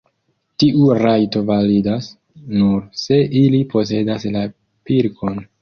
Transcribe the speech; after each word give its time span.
Tiu 0.61 0.87
rajto 0.99 1.41
validas, 1.49 2.09
nur 2.63 2.81
se 3.05 3.21
ili 3.45 3.63
posedas 3.75 4.29
la 4.39 4.47
pilkon. 4.93 5.43